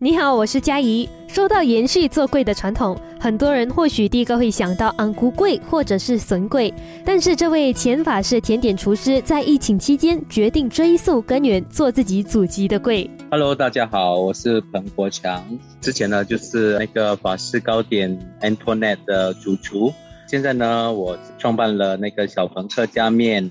[0.00, 1.08] 你好，我是佳怡。
[1.26, 6.72] 说到延续做柜的传统，很多人或许第一个会想到安菇柜或者是笋柜，
[7.04, 13.10] 但是这位前法式甜点厨师在疫情期间决定追溯根源，做自己祖籍的柜。
[13.28, 15.44] Hello，大家好，我是彭国强。
[15.80, 19.92] 之前呢，就是那个法式糕点 Antonette 的主厨。
[20.28, 23.50] 现在呢，我创办了那个小冯客家面。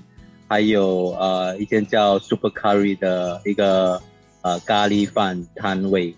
[0.50, 4.00] 还有呃一间叫 Super Curry 的一个
[4.40, 6.16] 呃咖喱饭摊位。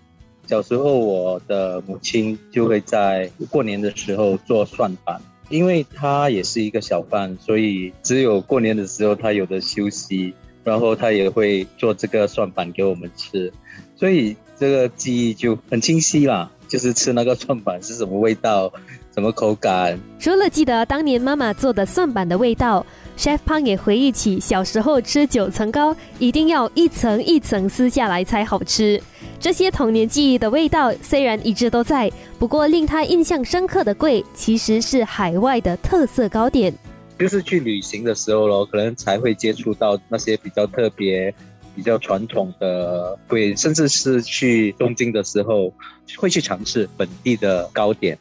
[0.51, 10.33] 小时候我的母亲就会在过年的时候做蒜板，因为她也是一个小贩，所以只有过年的时候她有的休息，
[10.65, 13.53] 然后她也会做这个蒜板给我们吃，
[13.95, 18.71] 所以这个记忆就很清晰啦，就是吃那个蒜板是什么味道。
[19.13, 19.99] 什么口感？
[20.17, 22.85] 除了记得当年妈妈做的蒜板的味道
[23.17, 29.01] ，Chef Pang 也回忆起小时候吃九层糕，一定要一层一层撕下来才好吃。
[29.37, 36.73] 这些童年记忆的味道虽然一直都在，不过令他印象深刻的贵，其实是海外的特色糕点。
[37.19, 41.35] 就是去旅行的时候咯，可能才会接触到那些比较特别、
[41.75, 45.73] 比较传统的贵，甚至是去东京的时候，
[46.17, 48.17] 会去尝试本地的糕点。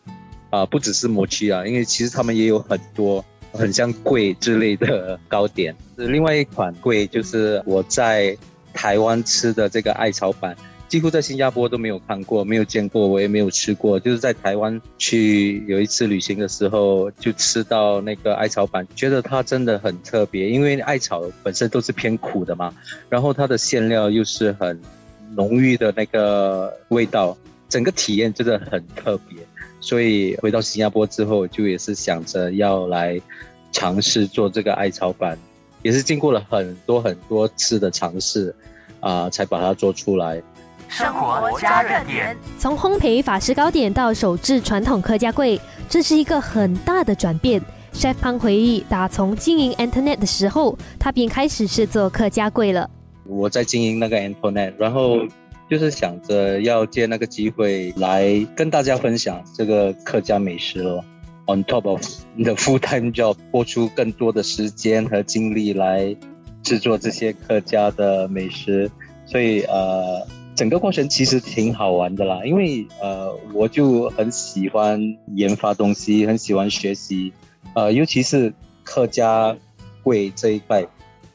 [0.50, 5.72] 啊，不只是摩奇啊，因为其实他们也有很多很像桂之类的糕点。
[5.94, 8.36] 另外一款桂就是我在
[8.74, 10.56] 台湾吃的这个艾草板，
[10.90, 13.98] 几乎在新加坡都没有看过，没有见过，我也没有吃过。
[14.00, 22.74] 就是在台湾去有一次旅行的时候，就吃到那个艾草板，觉得它真的很特别，因为艾草本身都是偏苦的嘛，
[23.08, 24.80] 然后它的馅料又是很
[25.36, 29.38] 浓郁的那个味道，整个体验真的很特别。
[29.80, 33.16] 所以回到新加坡之后，就也是想着要来
[33.70, 35.38] 尝试做这个艾草板，
[35.82, 38.52] 也是经过了很多很多次的尝试，
[38.98, 40.42] 啊，才把它做出来。
[40.90, 45.58] 生活加热点，从烘焙法式糕点到手制传统客家柜，
[45.88, 47.62] 这是一个很大的转变。
[47.94, 52.90] Chef 潘回忆，打从经营 Internet 的时候，他便开始是做客家柜了。
[53.24, 55.20] 我在经营那个 Internet，然后。
[55.70, 61.04] 就是想着要借那个机会来跟大家分享这个客家美食咯。
[61.46, 62.02] On top of
[62.34, 66.16] 你的 full time job，播出更多的时间和精力来
[66.64, 68.90] 制作这些客家的美食，
[69.26, 70.26] 所以呃，
[70.60, 72.42] 整个过程其实挺好玩的啦。
[72.44, 75.00] 因为呃，我就很喜欢
[75.34, 77.32] 研发东西，很喜欢学习，
[77.74, 78.52] 呃，尤其是
[78.84, 79.56] 客家
[80.02, 80.86] 会这一块，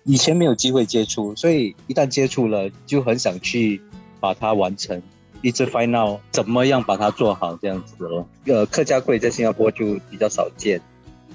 [0.03, 3.81] 以前没有机会接触，所以一旦接触了，就很想去。
[4.17, 4.99] 把它完成，
[5.43, 8.27] 一直 find out 怎么样把它做好这样子咯。
[8.45, 10.81] 呃，客家柜在新加坡就比较少见，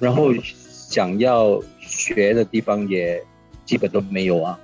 [0.01, 0.33] 然后
[0.73, 3.23] 想要学的地方也
[3.65, 4.59] 基本都没有啊，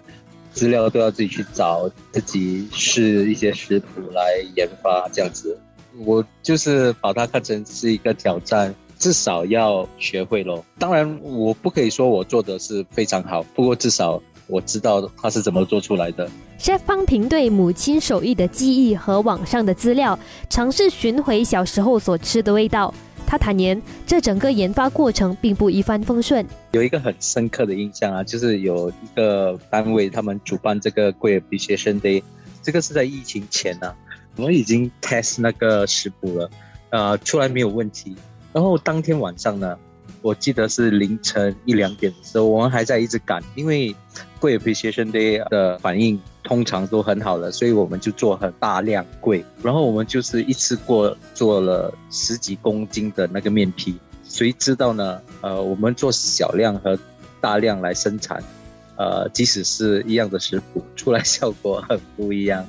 [0.57, 5.59] 资料都要自己去找，自己试一些食谱来研发这样子。
[5.99, 10.65] 我就是把它看成是一个挑战，至少要学会咯。
[10.79, 14.21] 当然，我不可以说我做的是非常好，不过至少。
[14.49, 16.31] 我知道他是怎么做出来的。
[16.61, 20.17] Chef 方平对母亲手艺的记忆和网上的资料，
[20.49, 22.95] 尝试寻回小时候所吃的味道。
[23.27, 26.47] 他坦言，这整个研发过程并不一帆风顺。
[26.73, 32.23] 有一个很深刻的印象啊，就是有一个单位他们主办这个 Great Appreciation Day，
[32.63, 33.95] 这个是在疫情前呢，
[34.37, 36.51] 我们已经 test 那个食谱了，
[36.91, 38.17] 呃，出来没有问题。
[38.53, 39.77] 然后当天晚上呢。
[40.23, 43.95] 我记得是凌晨一两点的时候，我们还在一直赶，因为
[44.41, 55.21] 贵 appreciation day 的反应通常都很好了，所以我们就做很大量柜，然后我们就是一次过做了十几公斤的那个面皮，谁知道呢？
[55.41, 56.97] 呃，我们做小量和
[57.41, 58.41] 大量来生产。
[58.97, 62.67] 呃，即使是一样的食谱，出来效果很不一样。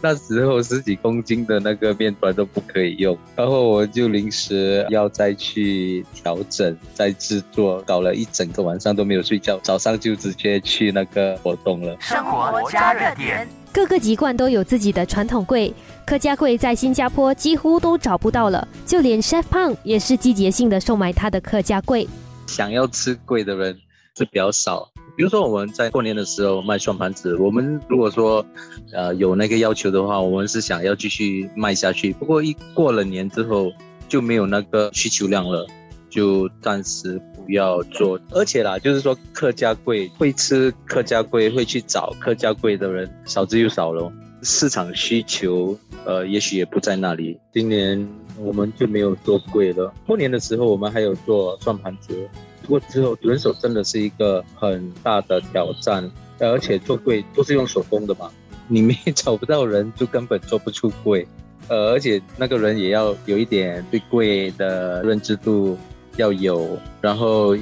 [0.00, 11.96] 那时候十几公斤的那个面团都不可以用，然后我就临时要再去调整、再制作，搞了一整个晚上都没有睡觉，早上就直接去那个活动了。
[12.00, 15.72] 生活加热点，各个籍贯都有自己的传统柜，
[16.06, 22.06] 客家柜在新加坡几乎都找不到了，就连 Chef Pang 也是季节性的售卖他的客家柜。
[22.46, 23.74] 想要吃贵的人
[24.18, 24.91] 是比较少。
[25.16, 28.44] 比如说我们在过年的时候卖算盘子，我们如果说，
[28.92, 32.12] 呃有那个要求的话，我们是想要继续卖下去。
[32.14, 33.70] 不过一过了年之后
[34.08, 35.66] 就没有那个需求量了，
[36.08, 38.18] 就暂时不要做。
[38.30, 44.10] 而且啦，就是说客家贵会吃客家贵会去找客家贵的人少之又少喽。
[44.42, 47.38] 市场需求，呃，也许也不在那里。
[47.52, 48.08] 今年
[48.38, 49.92] 我们就没有做柜了。
[50.06, 52.28] 过年的时候，我们还有做算盘子。
[52.62, 58.30] 不过之后人手真的是一个很大的挑战，而且做柜都是用手工的嘛，
[58.68, 61.26] 你们也找不到人，就根本做不出柜。
[61.68, 65.78] 呃，而且那个人也要有一点对柜的认知度
[66.16, 67.56] 要有，然后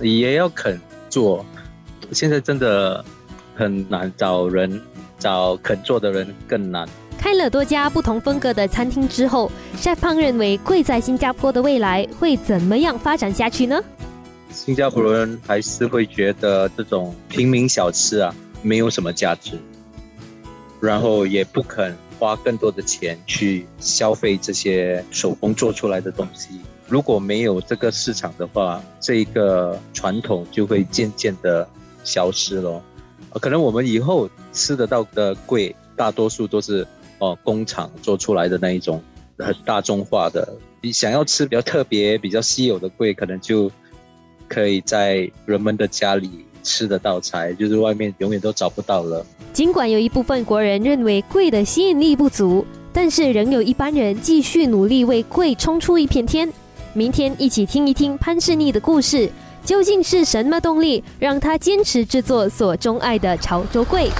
[0.00, 1.44] 也要肯做。
[2.10, 3.04] 现在真的
[3.54, 4.80] 很难找人，
[5.18, 6.88] 找肯做的人更难。
[7.18, 13.82] 开了多家不同风格的餐厅之后，Chef 胖认为贵在新加坡的未来会怎么样发展下去呢？
[14.50, 19.58] 新加坡人还是会觉得这种平民小吃啊没有什么价值，
[20.80, 26.60] 然后也不肯花更多的钱去消费这些手工做出来的东西。
[26.86, 31.66] 如果没有这个市场的话，这一个传统就会渐渐的
[32.04, 32.82] 消失了。
[33.40, 36.86] 可能我们以后吃得到的贵，大多数都是
[37.18, 39.02] 哦工厂做出来的那一种
[39.38, 40.56] 很大众化的。
[40.80, 43.70] 你想要吃比较特别、比较稀有的贵，可能就。
[44.46, 49.24] 可以在人们的家里吃得到才，就是外面永远都找不到了。
[49.54, 56.52] 尽管有一部分国人认为贵的吸引力不足，但是仍有一般人继续努力为贵冲出一片天。
[56.92, 59.28] 明天一起听一听潘世逆的故事，
[59.64, 64.10] 究竟是什么动力让他坚持制作所钟爱的潮州柜？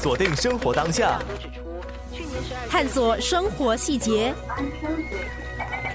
[0.00, 1.18] 锁定生活当下，
[2.68, 4.32] 探索生活细节，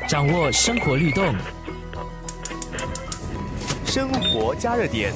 [0.08, 1.34] 掌握生活律动。
[3.86, 5.14] 生活加热点。